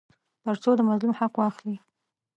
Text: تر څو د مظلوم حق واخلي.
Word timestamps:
تر 0.43 0.55
څو 0.63 0.71
د 0.77 0.81
مظلوم 0.89 1.13
حق 1.19 1.33
واخلي. 1.41 1.77